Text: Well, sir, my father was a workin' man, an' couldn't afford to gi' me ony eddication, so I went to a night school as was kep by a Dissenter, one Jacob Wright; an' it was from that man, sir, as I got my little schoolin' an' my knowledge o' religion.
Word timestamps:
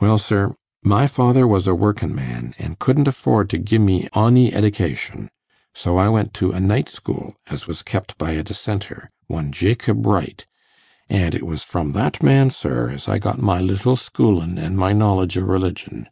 Well, 0.00 0.18
sir, 0.18 0.56
my 0.82 1.06
father 1.06 1.46
was 1.46 1.68
a 1.68 1.76
workin' 1.76 2.12
man, 2.12 2.56
an' 2.58 2.74
couldn't 2.80 3.06
afford 3.06 3.48
to 3.50 3.58
gi' 3.58 3.78
me 3.78 4.08
ony 4.14 4.52
eddication, 4.52 5.30
so 5.72 5.96
I 5.96 6.08
went 6.08 6.34
to 6.34 6.50
a 6.50 6.58
night 6.58 6.88
school 6.88 7.36
as 7.46 7.68
was 7.68 7.84
kep 7.84 8.18
by 8.18 8.32
a 8.32 8.42
Dissenter, 8.42 9.10
one 9.28 9.52
Jacob 9.52 10.04
Wright; 10.04 10.44
an' 11.08 11.36
it 11.36 11.46
was 11.46 11.62
from 11.62 11.92
that 11.92 12.20
man, 12.20 12.50
sir, 12.50 12.90
as 12.90 13.06
I 13.08 13.20
got 13.20 13.38
my 13.40 13.60
little 13.60 13.94
schoolin' 13.94 14.58
an' 14.58 14.74
my 14.76 14.92
knowledge 14.92 15.38
o' 15.38 15.42
religion. 15.42 16.08